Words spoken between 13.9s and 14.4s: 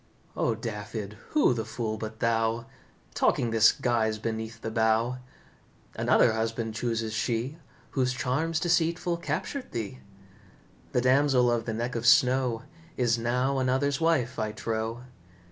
wife,